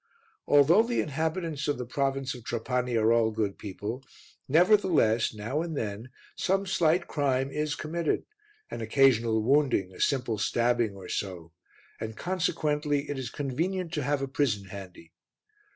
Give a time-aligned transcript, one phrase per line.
[0.47, 4.03] Although the inhabitants of the province of Trapani are all good people,
[4.47, 8.23] nevertheless now and then some slight crime is committed,
[8.71, 11.51] an occasional wounding, a simple stabbing or so,
[11.99, 15.13] and consequently it is convenient to have a prison handy.